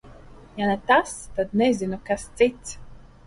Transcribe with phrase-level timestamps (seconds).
[0.59, 2.75] Ja ne tas, tad nezinu, kas cits.